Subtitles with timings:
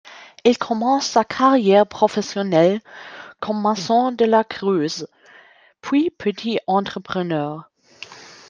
[0.45, 2.81] Il commence sa carrière professionnelle
[3.39, 5.07] comme maçon de la Creuse,
[5.79, 7.69] puis petit entrepreneur.